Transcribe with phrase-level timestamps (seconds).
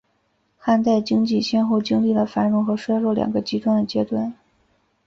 [0.57, 4.33] 汉代经济先后经历了繁荣和衰落两个极端的阶段。